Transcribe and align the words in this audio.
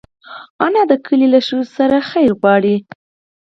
انا 0.65 0.81
د 0.91 0.93
کلي 1.05 1.27
له 1.33 1.39
ښځو 1.47 1.61
سره 1.77 1.97
خیر 2.09 2.29
غواړي 2.39 2.75